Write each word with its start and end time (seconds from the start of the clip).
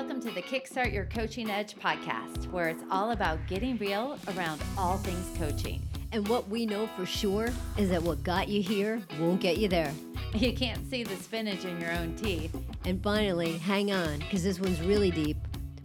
Welcome 0.00 0.20
to 0.20 0.30
the 0.30 0.42
Kickstart 0.42 0.92
Your 0.92 1.06
Coaching 1.06 1.50
Edge 1.50 1.74
podcast, 1.74 2.48
where 2.52 2.68
it's 2.68 2.84
all 2.88 3.10
about 3.10 3.40
getting 3.48 3.76
real 3.78 4.16
around 4.28 4.62
all 4.76 4.96
things 4.98 5.36
coaching. 5.36 5.82
And 6.12 6.28
what 6.28 6.48
we 6.48 6.66
know 6.66 6.86
for 6.96 7.04
sure 7.04 7.48
is 7.76 7.90
that 7.90 8.04
what 8.04 8.22
got 8.22 8.46
you 8.46 8.62
here 8.62 9.02
won't 9.18 9.40
get 9.40 9.56
you 9.56 9.66
there. 9.66 9.92
You 10.34 10.52
can't 10.52 10.88
see 10.88 11.02
the 11.02 11.16
spinach 11.16 11.64
in 11.64 11.80
your 11.80 11.90
own 11.90 12.14
teeth. 12.14 12.54
And 12.84 13.02
finally, 13.02 13.58
hang 13.58 13.90
on, 13.92 14.20
because 14.20 14.44
this 14.44 14.60
one's 14.60 14.80
really 14.82 15.10
deep. 15.10 15.36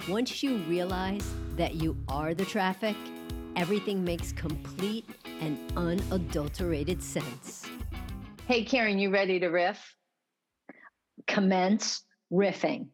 Once 0.07 0.43
you 0.43 0.57
realize 0.57 1.27
that 1.55 1.73
you 1.73 1.97
are 2.07 2.35
the 2.35 2.45
traffic, 2.45 2.95
everything 3.55 4.03
makes 4.03 4.31
complete 4.31 5.09
and 5.41 5.57
unadulterated 5.75 7.01
sense. 7.01 7.65
Hey, 8.45 8.63
Karen, 8.63 8.99
you 8.99 9.09
ready 9.09 9.39
to 9.39 9.47
riff? 9.47 9.95
Commence 11.25 12.03
riffing. 12.31 12.89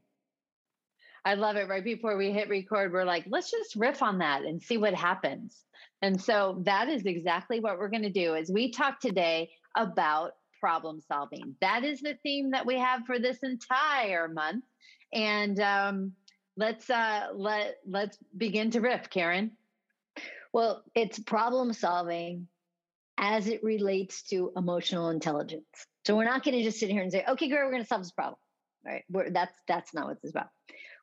I 1.26 1.36
love 1.36 1.56
it. 1.56 1.68
Right 1.68 1.84
before 1.84 2.18
we 2.18 2.32
hit 2.32 2.50
record, 2.50 2.92
we're 2.92 3.06
like, 3.06 3.26
let's 3.30 3.52
just 3.52 3.76
riff 3.76 4.02
on 4.02 4.20
that 4.20 4.44
and 4.44 4.62
see 4.62 4.78
what 4.78 4.94
happens. 4.94 5.64
And 6.02 6.22
so 6.22 6.62
that 6.66 6.88
is 6.88 7.06
exactly 7.06 7.60
what 7.60 7.78
we're 7.78 7.90
going 7.90 8.04
to 8.04 8.10
do 8.10 8.36
as 8.36 8.50
we 8.50 8.72
talk 8.72 9.00
today 9.00 9.52
about 9.76 10.34
problem 10.60 11.02
solving. 11.08 11.56
That 11.62 11.84
is 11.84 12.02
the 12.02 12.18
theme 12.24 12.52
that 12.52 12.66
we 12.66 12.80
have 12.80 13.06
for 13.06 13.20
this 13.20 13.40
entire 13.44 14.28
month. 14.28 14.64
And 15.14 15.60
um, 15.60 16.14
let's 16.58 16.90
uh, 16.90 17.28
let 17.34 17.78
let's 17.88 18.18
begin 18.36 18.72
to 18.72 18.82
riff, 18.82 19.10
Karen. 19.10 19.52
Well, 20.54 20.84
it's 20.96 21.20
problem 21.20 21.74
solving 21.74 22.48
as 23.18 23.48
it 23.48 23.64
relates 23.64 24.24
to 24.30 24.52
emotional 24.56 25.10
intelligence. 25.10 25.66
So 26.06 26.16
we're 26.16 26.26
not 26.26 26.44
going 26.44 26.58
to 26.58 26.64
just 26.64 26.80
sit 26.80 26.90
here 26.90 27.02
and 27.02 27.12
say, 27.12 27.24
"Okay, 27.28 27.50
great, 27.50 27.64
we're 27.64 27.72
going 27.72 27.84
to 27.84 27.88
solve 27.88 28.04
this 28.04 28.12
problem." 28.12 28.38
Right? 28.86 29.04
We're, 29.10 29.30
that's 29.32 29.54
that's 29.68 29.94
not 29.94 30.08
what 30.08 30.22
this 30.22 30.30
is 30.30 30.32
about. 30.32 30.50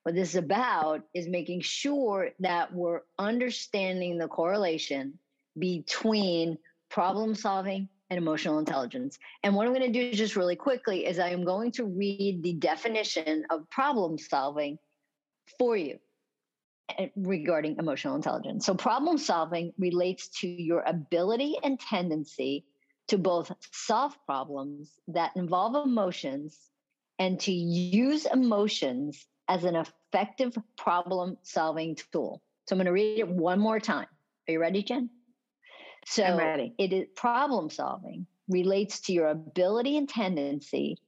What 0.06 0.14
this 0.14 0.28
is 0.28 0.36
about 0.36 1.02
is 1.14 1.26
making 1.26 1.62
sure 1.62 2.30
that 2.38 2.72
we're 2.72 3.00
understanding 3.18 4.18
the 4.18 4.28
correlation 4.28 5.18
between 5.58 6.58
problem 6.90 7.34
solving 7.34 7.88
and 8.08 8.16
emotional 8.16 8.60
intelligence. 8.60 9.18
And 9.42 9.56
what 9.56 9.66
I'm 9.66 9.74
going 9.74 9.92
to 9.92 10.10
do 10.10 10.12
just 10.12 10.36
really 10.36 10.54
quickly 10.54 11.06
is 11.06 11.18
I 11.18 11.30
am 11.30 11.44
going 11.44 11.72
to 11.72 11.86
read 11.86 12.40
the 12.44 12.52
definition 12.52 13.46
of 13.50 13.68
problem 13.68 14.16
solving 14.16 14.78
for 15.58 15.76
you 15.76 15.98
eh, 16.96 17.08
regarding 17.16 17.74
emotional 17.80 18.14
intelligence. 18.14 18.64
So, 18.64 18.76
problem 18.76 19.18
solving 19.18 19.72
relates 19.76 20.28
to 20.38 20.46
your 20.46 20.84
ability 20.86 21.56
and 21.64 21.80
tendency 21.80 22.64
to 23.08 23.18
both 23.18 23.50
solve 23.72 24.16
problems 24.24 25.00
that 25.08 25.32
involve 25.34 25.84
emotions 25.84 26.56
and 27.18 27.41
to 27.41 27.50
use 27.50 28.24
emotions 28.24 29.26
as 29.48 29.64
an 29.64 29.77
effective 29.77 30.56
problem 30.77 31.39
solving 31.42 31.97
tool. 32.12 32.42
So 32.66 32.75
I'm 32.75 32.78
going 32.78 32.86
to 32.86 32.92
read 32.92 33.20
it 33.20 33.28
one 33.28 33.61
more 33.61 33.78
time. 33.78 34.06
Are 34.48 34.53
you 34.53 34.61
ready, 34.61 34.83
Jen? 34.83 35.11
So 36.06 36.25
I'm 36.25 36.38
ready. 36.38 36.75
It 36.78 36.92
is 36.92 37.06
problem 37.14 37.70
solving 37.70 38.27
relates 38.48 39.00
to 39.00 39.12
your 39.12 39.28
ability 39.28 39.97
and 39.97 40.08
tendency 40.08 40.98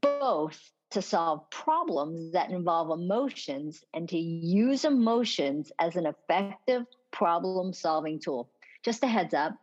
both 0.00 0.58
to 0.90 1.02
solve 1.02 1.48
problems 1.50 2.32
that 2.32 2.50
involve 2.50 2.90
emotions 2.90 3.84
and 3.92 4.08
to 4.08 4.18
use 4.18 4.84
emotions 4.84 5.70
as 5.78 5.96
an 5.96 6.06
effective 6.06 6.86
problem 7.10 7.72
solving 7.74 8.18
tool. 8.18 8.48
Just 8.82 9.04
a 9.04 9.06
heads 9.06 9.34
up, 9.34 9.54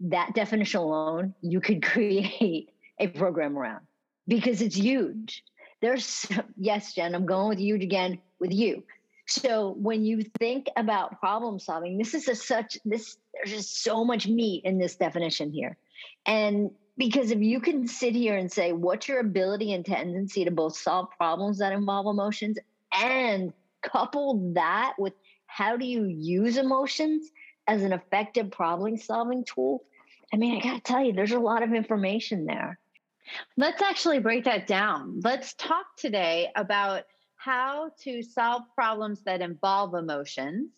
that 0.00 0.34
definition 0.34 0.80
alone, 0.80 1.34
you 1.40 1.60
could 1.60 1.82
create 1.86 2.70
a 2.98 3.06
program 3.08 3.56
around 3.56 3.86
because 4.26 4.60
it's 4.60 4.76
huge 4.76 5.44
there's 5.80 6.26
yes 6.56 6.94
jen 6.94 7.14
i'm 7.14 7.26
going 7.26 7.48
with 7.48 7.60
you 7.60 7.74
again 7.76 8.18
with 8.38 8.52
you. 8.52 8.82
So 9.26 9.74
when 9.78 10.04
you 10.04 10.22
think 10.38 10.68
about 10.76 11.20
problem 11.20 11.58
solving 11.58 11.98
this 11.98 12.14
is 12.14 12.28
a 12.28 12.34
such 12.34 12.78
this 12.84 13.18
there's 13.34 13.50
just 13.50 13.82
so 13.82 14.04
much 14.04 14.26
meat 14.26 14.64
in 14.64 14.78
this 14.78 14.96
definition 14.96 15.52
here. 15.52 15.76
And 16.26 16.70
because 16.96 17.30
if 17.30 17.40
you 17.40 17.60
can 17.60 17.86
sit 17.86 18.14
here 18.14 18.36
and 18.36 18.50
say 18.50 18.72
what's 18.72 19.06
your 19.06 19.20
ability 19.20 19.72
and 19.72 19.84
tendency 19.84 20.44
to 20.44 20.50
both 20.50 20.76
solve 20.76 21.08
problems 21.16 21.58
that 21.58 21.72
involve 21.72 22.06
emotions 22.06 22.58
and 22.92 23.52
couple 23.82 24.52
that 24.54 24.94
with 24.98 25.12
how 25.46 25.76
do 25.76 25.84
you 25.84 26.04
use 26.04 26.56
emotions 26.56 27.30
as 27.66 27.82
an 27.82 27.92
effective 27.92 28.50
problem 28.50 28.96
solving 28.96 29.44
tool 29.44 29.84
i 30.32 30.36
mean 30.36 30.56
i 30.56 30.60
gotta 30.60 30.80
tell 30.80 31.04
you 31.04 31.12
there's 31.12 31.30
a 31.30 31.38
lot 31.38 31.62
of 31.62 31.72
information 31.72 32.44
there 32.44 32.76
Let's 33.56 33.82
actually 33.82 34.18
break 34.20 34.44
that 34.44 34.66
down. 34.66 35.20
Let's 35.22 35.54
talk 35.54 35.86
today 35.96 36.50
about 36.56 37.04
how 37.36 37.90
to 38.02 38.22
solve 38.22 38.62
problems 38.74 39.22
that 39.24 39.40
involve 39.40 39.94
emotions. 39.94 40.70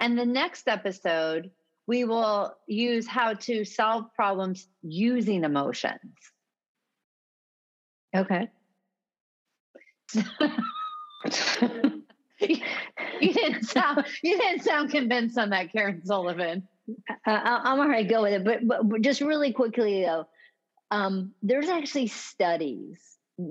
And 0.00 0.18
the 0.18 0.26
next 0.26 0.68
episode, 0.68 1.50
we 1.86 2.04
will 2.04 2.56
use 2.66 3.06
how 3.06 3.34
to 3.34 3.64
solve 3.64 4.12
problems 4.14 4.68
using 4.82 5.44
emotions. 5.44 6.14
Okay. 8.14 8.48
you 12.40 13.32
didn't 13.32 13.64
sound 13.64 14.04
you 14.22 14.36
didn't 14.38 14.62
sound 14.62 14.90
convinced 14.90 15.38
on 15.38 15.50
that, 15.50 15.72
Karen 15.72 16.04
Sullivan. 16.04 16.68
Uh, 17.26 17.30
I'm 17.64 17.80
all 17.80 17.88
right. 17.88 18.08
Go 18.08 18.22
with 18.22 18.34
it, 18.34 18.44
but, 18.44 18.88
but 18.88 19.00
just 19.00 19.20
really 19.20 19.52
quickly 19.52 20.02
though, 20.02 20.26
um, 20.92 21.32
there's 21.42 21.68
actually 21.70 22.06
studies 22.08 23.00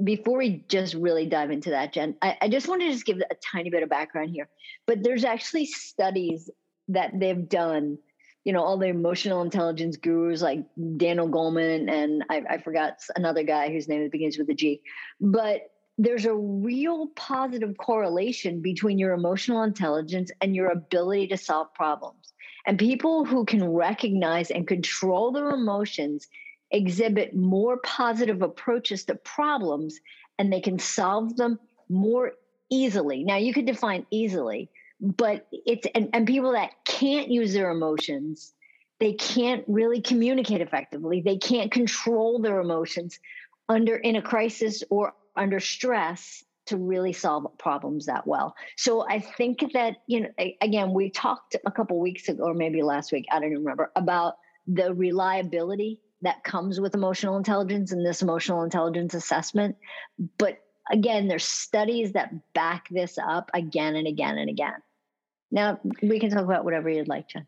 before 0.04 0.38
we 0.38 0.64
just 0.70 0.94
really 0.94 1.26
dive 1.26 1.50
into 1.50 1.72
that, 1.72 1.92
Jen. 1.92 2.16
I, 2.22 2.38
I 2.44 2.50
just 2.50 2.68
want 2.68 2.82
to 2.82 2.92
just 2.92 3.04
give 3.04 3.18
a 3.18 3.36
tiny 3.52 3.72
bit 3.72 3.82
of 3.82 3.90
background 3.90 4.30
here, 4.30 4.48
but 4.86 5.02
there's 5.02 5.26
actually 5.26 5.66
studies 5.66 6.52
that 6.90 7.20
they've 7.20 7.50
done. 7.50 7.98
You 8.44 8.54
know, 8.54 8.64
all 8.64 8.78
the 8.78 8.88
emotional 8.88 9.42
intelligence 9.42 9.98
gurus 9.98 10.42
like 10.42 10.66
Daniel 10.98 11.30
Goleman 11.30 11.92
and 11.92 12.24
I, 12.30 12.44
I 12.50 12.58
forgot 12.60 12.94
another 13.16 13.44
guy 13.44 13.70
whose 13.72 13.88
name 13.88 14.08
begins 14.12 14.38
with 14.38 14.50
a 14.50 14.56
G, 14.56 14.82
but 15.20 15.62
there's 15.98 16.26
a 16.26 16.34
real 16.34 17.08
positive 17.16 17.76
correlation 17.78 18.62
between 18.62 18.98
your 18.98 19.14
emotional 19.14 19.64
intelligence 19.64 20.32
and 20.42 20.56
your 20.56 20.72
ability 20.72 21.28
to 21.28 21.38
solve 21.38 21.74
problems. 21.74 22.34
And 22.66 22.78
people 22.80 23.26
who 23.26 23.46
can 23.46 23.64
recognize 23.68 24.52
and 24.52 24.68
control 24.68 25.32
their 25.32 25.50
emotions 25.50 26.28
exhibit 26.72 27.36
more 27.36 27.78
positive 27.78 28.42
approaches 28.42 29.06
to 29.06 29.16
problems 29.16 30.00
and 30.40 30.52
they 30.52 30.62
can 30.62 30.80
solve 30.80 31.36
them 31.38 31.60
more 31.90 32.34
easily. 32.70 33.24
Now, 33.24 33.38
you 33.38 33.54
could 33.54 33.66
define 33.66 34.06
easily, 34.12 34.70
but 35.00 35.48
it's, 35.52 35.88
and, 35.94 36.10
and 36.14 36.26
people 36.26 36.54
that 36.54 36.72
can't 36.86 37.30
use 37.30 37.54
their 37.54 37.70
emotions, 37.70 38.54
they 39.00 39.14
can't 39.14 39.64
really 39.68 40.02
communicate 40.02 40.62
effectively. 40.62 41.22
They 41.22 41.38
can't 41.38 41.72
control 41.72 42.40
their 42.40 42.60
emotions 42.60 43.20
under 43.68 43.96
in 43.96 44.16
a 44.16 44.22
crisis 44.22 44.84
or 44.90 45.14
under 45.36 45.60
stress 45.60 46.44
to 46.68 46.78
really 46.78 47.14
solve 47.14 47.46
problems 47.58 48.06
that 48.06 48.28
well. 48.28 48.56
So 48.78 49.06
I 49.08 49.20
think 49.20 49.74
that 49.74 49.98
you 50.08 50.22
know 50.22 50.30
again 50.62 50.94
we 50.94 51.10
talked 51.10 51.56
a 51.66 51.72
couple 51.72 52.00
weeks 52.00 52.30
ago 52.30 52.44
or 52.44 52.54
maybe 52.54 52.82
last 52.82 53.12
week 53.12 53.26
I 53.32 53.40
don't 53.40 53.52
even 53.52 53.64
remember 53.64 53.92
about 53.96 54.36
the 54.68 54.94
reliability 54.94 56.00
that 56.22 56.44
comes 56.44 56.80
with 56.80 56.94
emotional 56.94 57.38
intelligence 57.38 57.92
and 57.92 58.06
this 58.06 58.22
emotional 58.22 58.64
intelligence 58.64 59.14
assessment. 59.14 59.76
But 60.38 60.60
again, 60.92 61.28
there's 61.28 61.46
studies 61.46 62.14
that 62.14 62.54
back 62.54 62.88
this 62.90 63.18
up 63.18 63.50
again 63.54 63.96
and 63.96 64.08
again 64.08 64.38
and 64.38 64.50
again. 64.50 64.76
Now 65.52 65.80
we 66.02 66.20
can 66.20 66.30
talk 66.30 66.44
about 66.44 66.64
whatever 66.64 66.90
you'd 66.90 67.08
like, 67.08 67.28
Jen. 67.30 67.46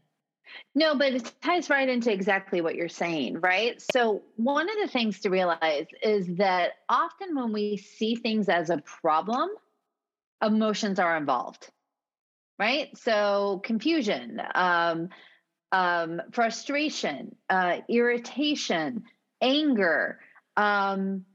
No, 0.75 0.95
but 0.95 1.13
it 1.13 1.31
ties 1.41 1.69
right 1.69 1.87
into 1.87 2.11
exactly 2.11 2.61
what 2.61 2.75
you're 2.75 2.89
saying, 2.89 3.39
right? 3.41 3.81
So, 3.93 4.23
one 4.35 4.69
of 4.69 4.75
the 4.81 4.87
things 4.87 5.21
to 5.21 5.29
realize 5.29 5.87
is 6.01 6.27
that 6.37 6.73
often 6.89 7.35
when 7.35 7.53
we 7.53 7.77
see 7.77 8.15
things 8.15 8.49
as 8.49 8.69
a 8.69 8.77
problem, 8.77 9.49
emotions 10.43 10.99
are 10.99 11.15
involved, 11.17 11.69
right? 12.59 12.95
So, 12.97 13.61
confusion, 13.63 14.41
um, 14.53 15.09
um, 15.73 16.21
frustration, 16.31 17.35
uh, 17.49 17.77
irritation, 17.89 19.03
anger, 19.41 20.19
um, 20.55 21.25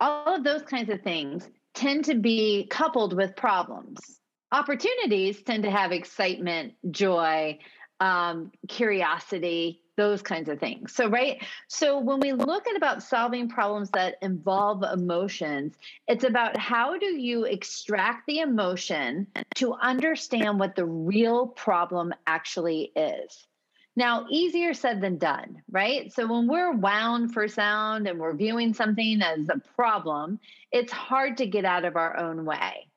all 0.00 0.34
of 0.34 0.44
those 0.44 0.62
kinds 0.62 0.90
of 0.90 1.00
things 1.02 1.48
tend 1.72 2.04
to 2.06 2.16
be 2.16 2.66
coupled 2.68 3.16
with 3.16 3.36
problems. 3.36 4.18
Opportunities 4.50 5.40
tend 5.42 5.62
to 5.62 5.70
have 5.70 5.92
excitement, 5.92 6.74
joy, 6.90 7.58
um, 8.00 8.50
curiosity, 8.68 9.80
those 9.96 10.22
kinds 10.22 10.48
of 10.48 10.58
things. 10.58 10.92
So, 10.92 11.08
right. 11.08 11.40
So, 11.68 12.00
when 12.00 12.18
we 12.18 12.32
look 12.32 12.66
at 12.66 12.76
about 12.76 13.02
solving 13.02 13.48
problems 13.48 13.90
that 13.90 14.16
involve 14.22 14.82
emotions, 14.82 15.74
it's 16.08 16.24
about 16.24 16.56
how 16.56 16.98
do 16.98 17.06
you 17.06 17.44
extract 17.44 18.26
the 18.26 18.40
emotion 18.40 19.28
to 19.56 19.74
understand 19.74 20.58
what 20.58 20.74
the 20.74 20.86
real 20.86 21.46
problem 21.46 22.12
actually 22.26 22.90
is. 22.96 23.46
Now, 23.94 24.26
easier 24.30 24.72
said 24.72 25.02
than 25.02 25.18
done, 25.18 25.62
right? 25.70 26.10
So 26.12 26.26
when 26.26 26.46
we're 26.46 26.72
wound 26.72 27.34
for 27.34 27.46
sound 27.46 28.08
and 28.08 28.18
we're 28.18 28.34
viewing 28.34 28.72
something 28.72 29.20
as 29.20 29.48
a 29.50 29.60
problem, 29.76 30.40
it's 30.70 30.92
hard 30.92 31.36
to 31.38 31.46
get 31.46 31.66
out 31.66 31.84
of 31.84 31.96
our 31.96 32.18
own 32.18 32.46
way. 32.46 32.88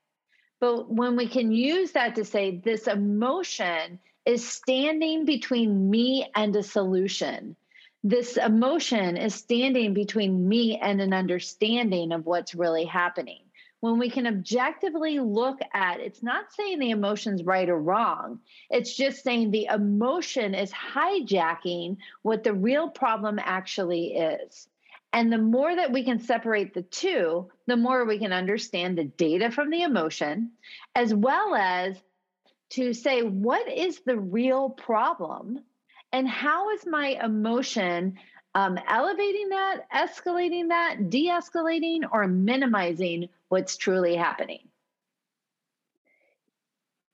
But 0.62 0.89
when 0.89 1.18
we 1.18 1.27
can 1.27 1.51
use 1.51 1.92
that 1.92 2.15
to 2.15 2.24
say, 2.24 2.62
this 2.63 2.88
emotion 2.88 4.00
is 4.25 4.47
standing 4.47 5.25
between 5.25 5.89
me 5.89 6.30
and 6.33 6.56
a 6.56 6.63
solution, 6.63 7.57
this 8.03 8.38
emotion 8.38 9.18
is 9.18 9.36
standing 9.36 9.94
between 9.94 10.48
me 10.48 10.77
and 10.77 11.01
an 11.01 11.13
understanding 11.13 12.13
of 12.13 12.25
what's 12.25 12.56
really 12.56 12.86
happening 12.86 13.44
when 13.86 14.00
we 14.00 14.10
can 14.10 14.26
objectively 14.26 15.20
look 15.20 15.60
at 15.72 16.00
it's 16.00 16.24
not 16.24 16.52
saying 16.52 16.80
the 16.80 16.90
emotion's 16.90 17.44
right 17.44 17.70
or 17.70 17.80
wrong. 17.80 18.40
It's 18.72 18.96
just 18.96 19.24
saying 19.24 19.52
the 19.52 19.68
emotion 19.72 20.56
is 20.56 20.72
hijacking 20.72 21.98
what 22.24 22.44
the 22.44 22.56
real 22.56 22.90
problem 22.90 23.38
actually 23.40 24.16
is. 24.16 24.68
And 25.14 25.32
the 25.32 25.38
more 25.38 25.76
that 25.76 25.92
we 25.92 26.04
can 26.04 26.20
separate 26.20 26.74
the 26.74 26.82
two 26.82 27.52
the 27.68 27.78
more 27.78 28.06
we 28.06 28.18
can 28.18 28.34
understand 28.34 28.98
the 28.98 29.04
data 29.04 29.52
from 29.52 29.70
the 29.70 29.84
emotion 29.84 30.54
as 30.96 31.14
well 31.14 31.54
as 31.54 31.96
to 32.72 32.92
say 32.92 33.22
what 33.22 33.72
is 33.72 34.00
the 34.00 34.18
real 34.18 34.72
problem? 34.72 35.60
And 36.12 36.28
how 36.28 36.72
is 36.72 36.88
my 36.88 37.20
emotion 37.24 38.18
um, 38.56 38.80
elevating 38.88 39.50
that, 39.50 39.81
escalating 39.94 40.69
that, 40.69 41.10
de 41.10 41.28
escalating, 41.28 42.02
or 42.12 42.25
minimizing 42.28 43.28
what's 43.50 43.75
truly 43.75 44.16
happening. 44.16 44.62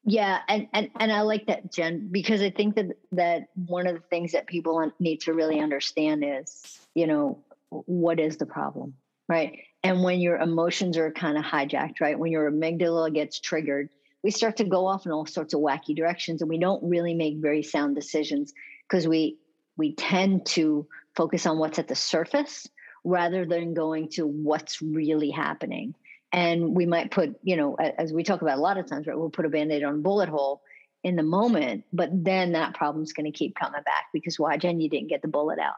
Yeah, 0.04 0.40
and, 0.48 0.68
and 0.74 0.90
and 1.00 1.12
I 1.12 1.22
like 1.22 1.48
that, 1.48 1.72
Jen, 1.72 2.10
because 2.12 2.42
I 2.42 2.50
think 2.50 2.76
that 2.76 2.98
that 3.12 3.50
one 3.68 3.86
of 3.86 3.96
the 3.96 4.02
things 4.02 4.32
that 4.32 4.48
people 4.48 4.92
need 5.00 5.22
to 5.22 5.34
really 5.34 5.60
understand 5.60 6.24
is, 6.26 6.80
you 6.96 7.06
know, 7.06 7.44
what 7.70 8.20
is 8.20 8.38
the 8.38 8.46
problem, 8.46 8.96
right? 9.28 9.60
And 9.84 10.04
when 10.04 10.20
your 10.20 10.38
emotions 10.38 10.98
are 10.98 11.12
kind 11.12 11.38
of 11.38 11.44
hijacked, 11.44 12.02
right? 12.02 12.18
When 12.18 12.32
your 12.32 12.52
amygdala 12.52 13.14
gets 13.14 13.40
triggered, 13.40 13.90
we 14.24 14.32
start 14.32 14.58
to 14.58 14.64
go 14.64 14.88
off 14.88 15.06
in 15.06 15.12
all 15.12 15.26
sorts 15.26 15.54
of 15.54 15.62
wacky 15.62 15.96
directions, 15.96 16.42
and 16.42 16.50
we 16.50 16.60
don't 16.60 16.84
really 16.84 17.14
make 17.14 17.38
very 17.38 17.64
sound 17.64 17.96
decisions 17.96 18.54
because 18.88 19.08
we 19.08 19.38
we 19.78 19.94
tend 19.96 20.46
to 20.48 20.88
focus 21.16 21.46
on 21.46 21.58
what's 21.58 21.80
at 21.80 21.88
the 21.88 21.96
surface 21.96 22.68
rather 23.04 23.46
than 23.46 23.74
going 23.74 24.10
to 24.10 24.26
what's 24.26 24.82
really 24.82 25.32
happening. 25.32 25.96
And 26.32 26.76
we 26.76 26.86
might 26.86 27.12
put 27.12 27.36
you 27.44 27.58
know 27.58 27.76
as 27.76 28.14
we 28.14 28.24
talk 28.24 28.42
about 28.42 28.58
a 28.58 28.62
lot 28.62 28.78
of 28.78 28.88
times 28.88 29.08
right 29.08 29.18
we'll 29.18 29.30
put 29.30 29.46
a 29.46 29.50
band-aid 29.50 29.84
on 29.84 29.96
a 29.96 29.98
bullet 29.98 30.30
hole 30.30 30.62
in 31.04 31.16
the 31.16 31.24
moment 31.24 31.84
but 31.92 32.10
then 32.14 32.54
that 32.54 32.74
problem's 32.76 33.12
going 33.12 33.30
to 33.30 33.38
keep 33.38 33.56
coming 33.56 33.82
back 33.84 34.06
because 34.14 34.40
why 34.40 34.56
jen 34.56 34.80
you 34.80 34.90
didn't 34.90 35.10
get 35.10 35.22
the 35.22 35.28
bullet 35.28 35.60
out. 35.60 35.76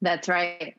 That's 0.00 0.28
right 0.28 0.74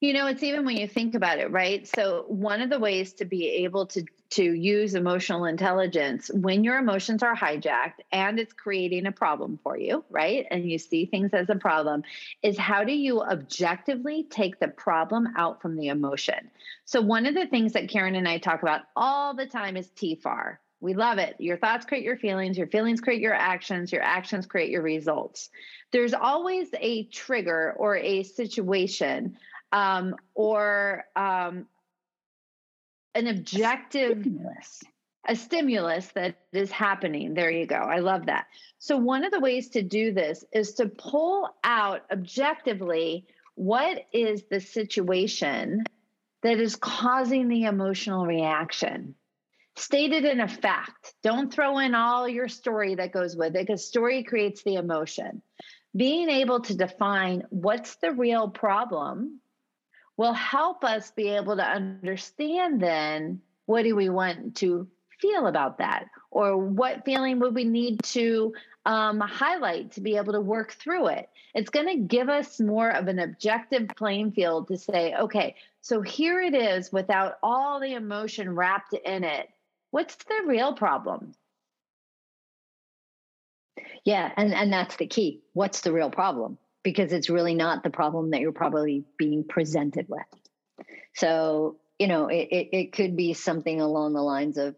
you 0.00 0.12
know 0.12 0.26
it's 0.26 0.42
even 0.42 0.64
when 0.64 0.76
you 0.76 0.88
think 0.88 1.14
about 1.14 1.38
it 1.38 1.50
right 1.50 1.86
so 1.86 2.24
one 2.28 2.60
of 2.60 2.70
the 2.70 2.78
ways 2.78 3.12
to 3.12 3.24
be 3.24 3.46
able 3.48 3.86
to 3.86 4.04
to 4.30 4.44
use 4.44 4.94
emotional 4.94 5.44
intelligence 5.44 6.30
when 6.32 6.62
your 6.62 6.78
emotions 6.78 7.22
are 7.22 7.34
hijacked 7.34 7.98
and 8.12 8.38
it's 8.38 8.52
creating 8.52 9.06
a 9.06 9.12
problem 9.12 9.58
for 9.62 9.76
you, 9.76 10.04
right? 10.08 10.46
And 10.52 10.70
you 10.70 10.78
see 10.78 11.06
things 11.06 11.30
as 11.32 11.50
a 11.50 11.56
problem, 11.56 12.04
is 12.42 12.56
how 12.56 12.84
do 12.84 12.92
you 12.92 13.22
objectively 13.22 14.22
take 14.30 14.60
the 14.60 14.68
problem 14.68 15.26
out 15.36 15.60
from 15.60 15.76
the 15.76 15.88
emotion? 15.88 16.50
So, 16.84 17.00
one 17.00 17.26
of 17.26 17.34
the 17.34 17.46
things 17.46 17.72
that 17.72 17.88
Karen 17.88 18.14
and 18.14 18.28
I 18.28 18.38
talk 18.38 18.62
about 18.62 18.82
all 18.94 19.34
the 19.34 19.46
time 19.46 19.76
is 19.76 19.88
TFAR. 19.88 20.58
We 20.80 20.94
love 20.94 21.18
it. 21.18 21.34
Your 21.38 21.58
thoughts 21.58 21.84
create 21.84 22.04
your 22.04 22.16
feelings, 22.16 22.56
your 22.56 22.68
feelings 22.68 23.00
create 23.00 23.20
your 23.20 23.34
actions, 23.34 23.92
your 23.92 24.02
actions 24.02 24.46
create 24.46 24.70
your 24.70 24.80
results. 24.80 25.50
There's 25.92 26.14
always 26.14 26.68
a 26.80 27.04
trigger 27.08 27.74
or 27.76 27.96
a 27.96 28.22
situation 28.22 29.36
um, 29.72 30.16
or 30.34 31.04
um, 31.16 31.66
an 33.14 33.26
objective 33.26 34.20
stimulus 34.20 34.82
a 35.28 35.36
stimulus 35.36 36.08
that 36.08 36.36
is 36.52 36.70
happening. 36.70 37.34
There 37.34 37.50
you 37.50 37.66
go. 37.66 37.76
I 37.76 37.98
love 37.98 38.26
that. 38.26 38.46
So, 38.78 38.96
one 38.96 39.24
of 39.24 39.30
the 39.30 39.40
ways 39.40 39.68
to 39.70 39.82
do 39.82 40.12
this 40.12 40.44
is 40.52 40.74
to 40.74 40.86
pull 40.86 41.48
out 41.62 42.04
objectively 42.10 43.26
what 43.54 44.06
is 44.12 44.44
the 44.50 44.60
situation 44.60 45.84
that 46.42 46.58
is 46.58 46.76
causing 46.76 47.48
the 47.48 47.64
emotional 47.64 48.26
reaction. 48.26 49.14
State 49.76 50.12
it 50.12 50.24
in 50.24 50.40
a 50.40 50.48
fact. 50.48 51.14
Don't 51.22 51.52
throw 51.52 51.78
in 51.78 51.94
all 51.94 52.28
your 52.28 52.48
story 52.48 52.94
that 52.94 53.12
goes 53.12 53.36
with 53.36 53.54
it 53.54 53.66
because 53.66 53.86
story 53.86 54.24
creates 54.24 54.62
the 54.62 54.76
emotion. 54.76 55.42
Being 55.94 56.30
able 56.30 56.60
to 56.60 56.76
define 56.76 57.44
what's 57.50 57.96
the 57.96 58.12
real 58.12 58.48
problem 58.48 59.40
will 60.20 60.34
help 60.34 60.84
us 60.84 61.12
be 61.12 61.30
able 61.30 61.56
to 61.56 61.62
understand 61.62 62.78
then 62.78 63.40
what 63.64 63.84
do 63.84 63.96
we 63.96 64.10
want 64.10 64.54
to 64.54 64.86
feel 65.18 65.46
about 65.46 65.78
that? 65.78 66.04
Or 66.30 66.58
what 66.58 67.06
feeling 67.06 67.40
would 67.40 67.54
we 67.54 67.64
need 67.64 68.02
to 68.02 68.52
um, 68.84 69.18
highlight 69.18 69.92
to 69.92 70.02
be 70.02 70.18
able 70.18 70.34
to 70.34 70.40
work 70.42 70.72
through 70.72 71.06
it? 71.06 71.30
It's 71.54 71.70
going 71.70 71.86
to 71.86 72.04
give 72.04 72.28
us 72.28 72.60
more 72.60 72.90
of 72.90 73.08
an 73.08 73.18
objective 73.18 73.88
playing 73.96 74.32
field 74.32 74.68
to 74.68 74.76
say 74.76 75.14
okay 75.14 75.54
so 75.80 76.02
here 76.02 76.38
it 76.42 76.54
is 76.54 76.92
without 76.92 77.38
all 77.42 77.80
the 77.80 77.94
emotion 77.94 78.54
wrapped 78.54 78.92
in 78.92 79.24
it. 79.24 79.48
What's 79.90 80.16
the 80.16 80.42
real 80.44 80.74
problem? 80.74 81.32
Yeah 84.04 84.30
and 84.36 84.52
and 84.52 84.70
that's 84.70 84.96
the 84.96 85.06
key. 85.06 85.40
What's 85.54 85.80
the 85.80 85.92
real 85.92 86.10
problem 86.10 86.58
because 86.82 87.12
it's 87.12 87.30
really 87.30 87.54
not 87.54 87.82
the 87.82 87.90
problem 87.90 88.30
that 88.30 88.40
you're 88.40 88.52
probably 88.52 89.04
being 89.18 89.44
presented 89.44 90.06
with. 90.08 90.22
So, 91.14 91.76
you 91.98 92.06
know, 92.06 92.28
it, 92.28 92.48
it, 92.50 92.68
it 92.72 92.92
could 92.92 93.16
be 93.16 93.34
something 93.34 93.80
along 93.80 94.14
the 94.14 94.22
lines 94.22 94.56
of, 94.56 94.74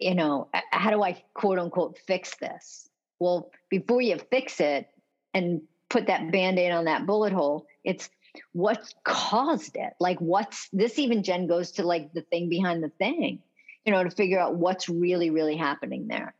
you 0.00 0.14
know, 0.14 0.48
how 0.70 0.90
do 0.90 1.02
I 1.02 1.22
quote 1.34 1.58
unquote 1.58 1.98
fix 2.06 2.36
this? 2.36 2.88
Well, 3.18 3.50
before 3.68 4.00
you 4.00 4.18
fix 4.30 4.60
it 4.60 4.88
and 5.34 5.62
put 5.88 6.06
that 6.06 6.30
band 6.30 6.58
aid 6.58 6.72
on 6.72 6.84
that 6.84 7.06
bullet 7.06 7.32
hole, 7.32 7.66
it's 7.84 8.08
what 8.52 8.82
caused 9.04 9.76
it? 9.76 9.92
Like, 10.00 10.18
what's 10.20 10.68
this 10.72 10.98
even, 10.98 11.22
Jen, 11.22 11.46
goes 11.46 11.72
to 11.72 11.84
like 11.84 12.12
the 12.12 12.22
thing 12.22 12.48
behind 12.48 12.82
the 12.82 12.88
thing, 12.88 13.40
you 13.84 13.92
know, 13.92 14.04
to 14.04 14.10
figure 14.10 14.38
out 14.38 14.54
what's 14.54 14.88
really, 14.88 15.30
really 15.30 15.56
happening 15.56 16.06
there. 16.08 16.34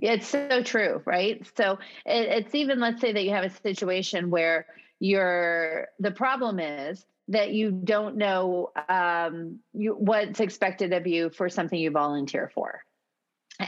It's 0.00 0.26
so 0.26 0.62
true, 0.62 1.02
right? 1.04 1.46
So 1.56 1.78
it, 2.06 2.28
it's 2.28 2.54
even 2.54 2.80
let's 2.80 3.00
say 3.00 3.12
that 3.12 3.22
you 3.22 3.30
have 3.30 3.44
a 3.44 3.50
situation 3.50 4.30
where 4.30 4.66
you're 4.98 5.88
the 5.98 6.10
problem 6.10 6.58
is 6.58 7.04
that 7.28 7.52
you 7.52 7.70
don't 7.70 8.16
know 8.16 8.72
um, 8.88 9.60
you, 9.72 9.92
what's 9.92 10.40
expected 10.40 10.92
of 10.92 11.06
you 11.06 11.30
for 11.30 11.48
something 11.48 11.78
you 11.78 11.90
volunteer 11.90 12.50
for, 12.54 12.82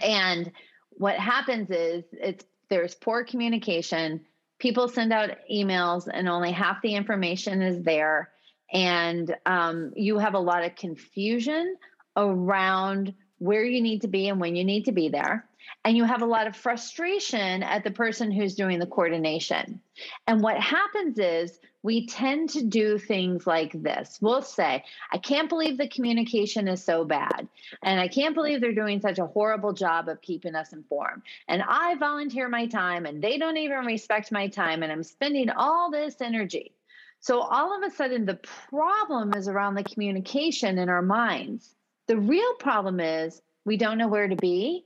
and 0.02 0.50
what 0.90 1.16
happens 1.16 1.70
is 1.70 2.04
it's 2.12 2.44
there's 2.70 2.94
poor 2.94 3.24
communication. 3.24 4.22
People 4.58 4.88
send 4.88 5.12
out 5.12 5.30
emails, 5.52 6.08
and 6.10 6.28
only 6.28 6.52
half 6.52 6.80
the 6.82 6.94
information 6.94 7.60
is 7.60 7.82
there, 7.82 8.30
and 8.72 9.34
um, 9.44 9.92
you 9.96 10.18
have 10.18 10.34
a 10.34 10.38
lot 10.38 10.64
of 10.64 10.76
confusion 10.76 11.76
around 12.16 13.14
where 13.38 13.64
you 13.64 13.82
need 13.82 14.02
to 14.02 14.08
be 14.08 14.28
and 14.28 14.40
when 14.40 14.54
you 14.54 14.64
need 14.64 14.84
to 14.84 14.92
be 14.92 15.08
there. 15.08 15.46
And 15.84 15.96
you 15.96 16.04
have 16.04 16.22
a 16.22 16.26
lot 16.26 16.46
of 16.46 16.56
frustration 16.56 17.62
at 17.62 17.82
the 17.82 17.90
person 17.90 18.30
who's 18.30 18.54
doing 18.54 18.78
the 18.78 18.86
coordination. 18.86 19.80
And 20.26 20.40
what 20.42 20.58
happens 20.60 21.18
is 21.18 21.58
we 21.82 22.06
tend 22.06 22.50
to 22.50 22.62
do 22.62 22.98
things 22.98 23.46
like 23.46 23.72
this. 23.82 24.18
We'll 24.20 24.42
say, 24.42 24.84
I 25.10 25.18
can't 25.18 25.48
believe 25.48 25.76
the 25.76 25.88
communication 25.88 26.68
is 26.68 26.84
so 26.84 27.04
bad. 27.04 27.48
And 27.82 27.98
I 27.98 28.06
can't 28.06 28.34
believe 28.34 28.60
they're 28.60 28.72
doing 28.72 29.00
such 29.00 29.18
a 29.18 29.26
horrible 29.26 29.72
job 29.72 30.08
of 30.08 30.22
keeping 30.22 30.54
us 30.54 30.72
informed. 30.72 31.22
And 31.48 31.62
I 31.66 31.96
volunteer 31.96 32.48
my 32.48 32.66
time 32.66 33.04
and 33.04 33.20
they 33.20 33.36
don't 33.36 33.56
even 33.56 33.84
respect 33.84 34.30
my 34.30 34.46
time. 34.46 34.82
And 34.82 34.92
I'm 34.92 35.02
spending 35.02 35.50
all 35.50 35.90
this 35.90 36.20
energy. 36.20 36.72
So 37.18 37.40
all 37.40 37.76
of 37.76 37.82
a 37.82 37.94
sudden, 37.94 38.24
the 38.24 38.40
problem 38.68 39.34
is 39.34 39.48
around 39.48 39.74
the 39.74 39.84
communication 39.84 40.78
in 40.78 40.88
our 40.88 41.02
minds. 41.02 41.74
The 42.06 42.16
real 42.16 42.54
problem 42.54 43.00
is 43.00 43.42
we 43.64 43.76
don't 43.76 43.98
know 43.98 44.08
where 44.08 44.28
to 44.28 44.36
be 44.36 44.84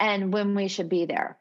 and 0.00 0.32
when 0.32 0.54
we 0.54 0.68
should 0.68 0.88
be 0.88 1.06
there. 1.06 1.38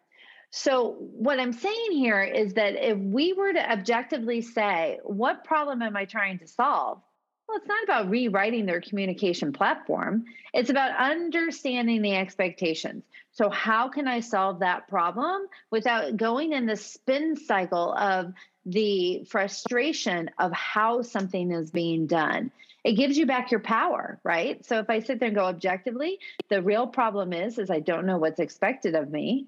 So, 0.50 0.96
what 1.00 1.40
I'm 1.40 1.54
saying 1.54 1.92
here 1.92 2.24
is 2.24 2.54
that 2.54 2.76
if 2.76 2.98
we 2.98 3.34
were 3.34 3.52
to 3.52 3.72
objectively 3.72 4.42
say, 4.42 5.00
what 5.04 5.44
problem 5.44 5.82
am 5.82 5.98
I 5.98 6.06
trying 6.06 6.40
to 6.40 6.48
solve? 6.48 7.02
Well, 7.48 7.58
it's 7.58 7.68
not 7.68 7.84
about 7.84 8.10
rewriting 8.10 8.66
their 8.66 8.82
communication 8.82 9.54
platform. 9.54 10.26
It's 10.54 10.70
about 10.70 10.98
understanding 10.98 12.02
the 12.02 12.16
expectations. 12.16 13.04
So, 13.32 13.50
how 13.50 13.88
can 13.88 14.08
I 14.08 14.20
solve 14.20 14.60
that 14.60 14.88
problem 14.88 15.48
without 15.72 16.18
going 16.18 16.52
in 16.52 16.66
the 16.66 16.76
spin 16.76 17.38
cycle 17.38 17.94
of 17.94 18.34
the 18.66 19.24
frustration 19.30 20.30
of 20.38 20.52
how 20.52 21.04
something 21.04 21.52
is 21.52 21.72
being 21.72 22.08
done? 22.08 22.52
it 22.88 22.94
gives 22.94 23.18
you 23.18 23.26
back 23.26 23.52
your 23.52 23.60
power, 23.60 24.18
right? 24.24 24.66
So 24.66 24.80
if 24.80 24.90
I 24.90 25.00
sit 25.00 25.20
there 25.20 25.28
and 25.28 25.36
go 25.36 25.44
objectively, 25.44 26.20
the 26.50 26.62
real 26.62 26.88
problem 26.88 27.34
is 27.34 27.58
is 27.58 27.70
I 27.70 27.82
don't 27.82 28.06
know 28.06 28.18
what's 28.18 28.40
expected 28.40 28.96
of 28.96 29.12
me. 29.12 29.48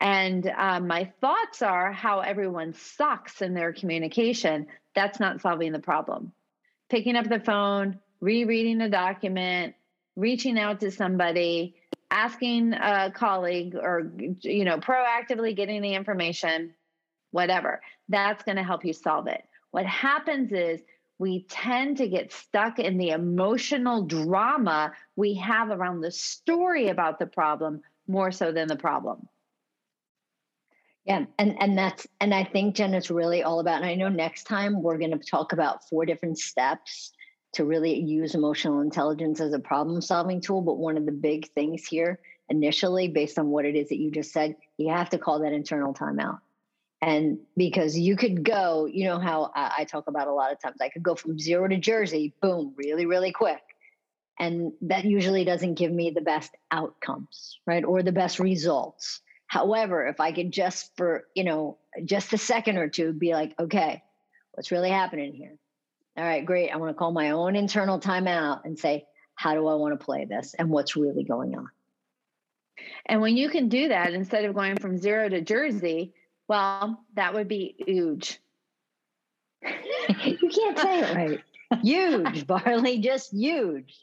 and 0.00 0.46
um, 0.46 0.86
my 0.86 1.10
thoughts 1.20 1.60
are 1.60 1.90
how 1.90 2.20
everyone 2.20 2.74
sucks 2.74 3.42
in 3.42 3.52
their 3.52 3.72
communication, 3.72 4.68
that's 4.94 5.18
not 5.18 5.40
solving 5.40 5.72
the 5.72 5.80
problem. 5.80 6.32
Picking 6.90 7.16
up 7.16 7.28
the 7.28 7.40
phone, 7.40 7.98
rereading 8.20 8.80
a 8.82 8.90
document, 8.90 9.74
reaching 10.16 10.58
out 10.58 10.80
to 10.80 10.90
somebody, 10.90 11.76
asking 12.10 12.74
a 12.74 13.10
colleague, 13.14 13.76
or 13.76 14.12
you 14.40 14.64
know, 14.64 14.78
proactively 14.78 15.56
getting 15.56 15.82
the 15.82 15.94
information, 15.94 16.74
whatever. 17.30 17.80
That's 18.08 18.42
going 18.42 18.56
to 18.56 18.62
help 18.62 18.84
you 18.84 18.92
solve 18.92 19.28
it. 19.28 19.44
What 19.70 19.86
happens 19.86 20.52
is 20.52 20.80
we 21.18 21.44
tend 21.48 21.98
to 21.98 22.08
get 22.08 22.32
stuck 22.32 22.78
in 22.78 22.98
the 22.98 23.10
emotional 23.10 24.02
drama 24.02 24.92
we 25.16 25.34
have 25.34 25.70
around 25.70 26.00
the 26.00 26.10
story 26.10 26.88
about 26.88 27.18
the 27.18 27.26
problem 27.26 27.82
more 28.08 28.32
so 28.32 28.52
than 28.52 28.68
the 28.68 28.76
problem. 28.76 29.28
Yeah, 31.10 31.24
and 31.40 31.56
and 31.60 31.76
that's 31.76 32.06
and 32.20 32.32
I 32.32 32.44
think 32.44 32.76
Jen, 32.76 32.94
it's 32.94 33.10
really 33.10 33.42
all 33.42 33.58
about. 33.58 33.82
And 33.82 33.84
I 33.84 33.96
know 33.96 34.08
next 34.08 34.44
time 34.44 34.80
we're 34.80 34.96
going 34.96 35.10
to 35.10 35.18
talk 35.18 35.52
about 35.52 35.88
four 35.88 36.06
different 36.06 36.38
steps 36.38 37.10
to 37.54 37.64
really 37.64 37.98
use 37.98 38.36
emotional 38.36 38.80
intelligence 38.80 39.40
as 39.40 39.52
a 39.52 39.58
problem 39.58 40.00
solving 40.00 40.40
tool. 40.40 40.62
But 40.62 40.78
one 40.78 40.96
of 40.96 41.06
the 41.06 41.10
big 41.12 41.50
things 41.52 41.84
here, 41.84 42.20
initially, 42.48 43.08
based 43.08 43.40
on 43.40 43.48
what 43.48 43.64
it 43.64 43.74
is 43.74 43.88
that 43.88 43.98
you 43.98 44.12
just 44.12 44.32
said, 44.32 44.54
you 44.78 44.90
have 44.90 45.10
to 45.10 45.18
call 45.18 45.40
that 45.40 45.52
internal 45.52 45.92
timeout. 45.92 46.38
And 47.02 47.40
because 47.56 47.98
you 47.98 48.14
could 48.14 48.44
go, 48.44 48.86
you 48.86 49.02
know 49.02 49.18
how 49.18 49.50
I, 49.52 49.72
I 49.78 49.84
talk 49.86 50.06
about 50.06 50.28
a 50.28 50.32
lot 50.32 50.52
of 50.52 50.62
times, 50.62 50.76
I 50.80 50.90
could 50.90 51.02
go 51.02 51.16
from 51.16 51.40
zero 51.40 51.66
to 51.66 51.76
Jersey, 51.76 52.34
boom, 52.40 52.72
really, 52.76 53.06
really 53.06 53.32
quick. 53.32 53.62
And 54.38 54.74
that 54.82 55.04
usually 55.04 55.44
doesn't 55.44 55.74
give 55.74 55.90
me 55.90 56.12
the 56.12 56.20
best 56.20 56.52
outcomes, 56.70 57.58
right? 57.66 57.84
Or 57.84 58.04
the 58.04 58.12
best 58.12 58.38
results. 58.38 59.22
However, 59.50 60.06
if 60.06 60.20
I 60.20 60.30
could 60.30 60.52
just 60.52 60.96
for, 60.96 61.24
you 61.34 61.42
know, 61.42 61.76
just 62.04 62.32
a 62.32 62.38
second 62.38 62.76
or 62.76 62.88
two 62.88 63.12
be 63.12 63.32
like, 63.32 63.52
okay, 63.58 64.00
what's 64.52 64.70
really 64.70 64.90
happening 64.90 65.34
here? 65.34 65.56
All 66.16 66.22
right, 66.22 66.46
great. 66.46 66.70
I 66.70 66.76
want 66.76 66.90
to 66.90 66.94
call 66.94 67.10
my 67.10 67.32
own 67.32 67.56
internal 67.56 67.98
timeout 67.98 68.60
and 68.64 68.78
say, 68.78 69.06
how 69.34 69.54
do 69.54 69.66
I 69.66 69.74
want 69.74 69.98
to 69.98 70.04
play 70.04 70.24
this 70.24 70.54
and 70.54 70.70
what's 70.70 70.94
really 70.94 71.24
going 71.24 71.56
on? 71.58 71.68
And 73.04 73.20
when 73.20 73.36
you 73.36 73.48
can 73.48 73.68
do 73.68 73.88
that, 73.88 74.12
instead 74.12 74.44
of 74.44 74.54
going 74.54 74.76
from 74.76 74.98
zero 74.98 75.28
to 75.28 75.40
Jersey, 75.40 76.14
well, 76.46 77.04
that 77.16 77.34
would 77.34 77.48
be 77.48 77.74
huge. 77.84 78.38
you 79.64 80.48
can't 80.48 80.78
say 80.78 81.00
it 81.00 81.16
right. 81.16 81.40
huge, 81.82 82.46
Barley, 82.46 83.00
just 83.00 83.32
huge 83.32 83.98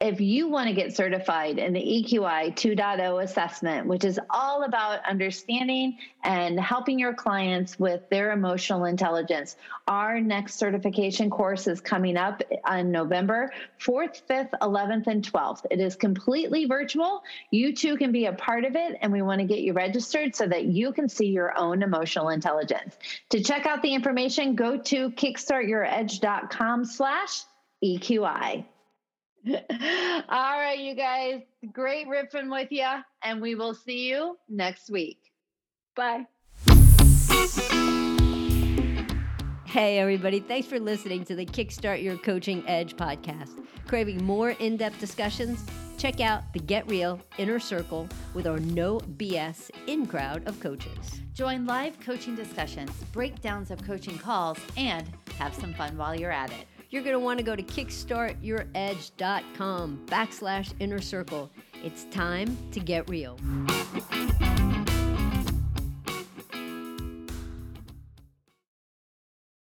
if 0.00 0.18
you 0.18 0.48
want 0.48 0.66
to 0.66 0.74
get 0.74 0.96
certified 0.96 1.58
in 1.58 1.74
the 1.74 1.80
EQI 1.80 2.54
2.0 2.54 3.22
assessment, 3.22 3.86
which 3.86 4.02
is 4.02 4.18
all 4.30 4.62
about 4.62 5.04
understanding 5.06 5.98
and 6.24 6.58
helping 6.58 6.98
your 6.98 7.12
clients 7.12 7.78
with 7.78 8.08
their 8.08 8.32
emotional 8.32 8.86
intelligence, 8.86 9.56
our 9.88 10.18
next 10.18 10.54
certification 10.54 11.28
course 11.28 11.66
is 11.66 11.82
coming 11.82 12.16
up 12.16 12.42
on 12.64 12.90
November 12.90 13.52
4th, 13.78 14.22
5th, 14.26 14.52
11th, 14.62 15.06
and 15.06 15.22
12th. 15.22 15.66
It 15.70 15.80
is 15.80 15.96
completely 15.96 16.64
virtual. 16.64 17.22
You 17.50 17.74
too 17.76 17.98
can 17.98 18.10
be 18.10 18.24
a 18.24 18.32
part 18.32 18.64
of 18.64 18.76
it, 18.76 18.96
and 19.02 19.12
we 19.12 19.20
want 19.20 19.42
to 19.42 19.46
get 19.46 19.58
you 19.58 19.74
registered 19.74 20.34
so 20.34 20.46
that 20.46 20.64
you 20.64 20.92
can 20.92 21.10
see 21.10 21.26
your 21.26 21.56
own 21.58 21.82
emotional 21.82 22.30
intelligence. 22.30 22.96
To 23.28 23.42
check 23.42 23.66
out 23.66 23.82
the 23.82 23.92
information, 23.92 24.54
go 24.54 24.78
to 24.78 25.10
kickstartyouredge.com 25.10 26.86
slash 26.86 27.42
EQI. 27.84 28.64
All 29.48 30.58
right, 30.58 30.78
you 30.78 30.94
guys. 30.94 31.40
Great 31.72 32.06
riffing 32.06 32.50
with 32.50 32.70
you. 32.70 32.86
And 33.22 33.40
we 33.40 33.54
will 33.54 33.74
see 33.74 34.08
you 34.08 34.36
next 34.48 34.90
week. 34.90 35.18
Bye. 35.96 36.26
Hey, 39.64 39.98
everybody. 39.98 40.40
Thanks 40.40 40.68
for 40.68 40.80
listening 40.80 41.24
to 41.24 41.34
the 41.34 41.46
Kickstart 41.46 42.02
Your 42.02 42.16
Coaching 42.16 42.64
Edge 42.66 42.96
podcast. 42.96 43.64
Craving 43.86 44.22
more 44.24 44.50
in 44.50 44.76
depth 44.76 44.98
discussions? 44.98 45.64
Check 45.96 46.20
out 46.20 46.52
the 46.52 46.58
Get 46.58 46.88
Real 46.90 47.20
Inner 47.38 47.60
Circle 47.60 48.08
with 48.34 48.46
our 48.46 48.58
no 48.58 48.98
BS 48.98 49.70
in 49.86 50.06
crowd 50.06 50.46
of 50.46 50.58
coaches. 50.60 51.20
Join 51.34 51.66
live 51.66 51.98
coaching 52.00 52.34
discussions, 52.34 52.90
breakdowns 53.12 53.70
of 53.70 53.82
coaching 53.84 54.18
calls, 54.18 54.58
and 54.76 55.06
have 55.38 55.54
some 55.54 55.72
fun 55.74 55.96
while 55.96 56.18
you're 56.18 56.32
at 56.32 56.50
it 56.50 56.66
you're 56.90 57.02
going 57.02 57.14
to 57.14 57.20
want 57.20 57.38
to 57.38 57.44
go 57.44 57.56
to 57.56 57.62
kickstartyouredge.com 57.62 60.02
backslash 60.06 60.74
inner 60.80 61.00
circle. 61.00 61.50
It's 61.82 62.04
time 62.10 62.58
to 62.72 62.80
get 62.80 63.08
real. 63.08 63.38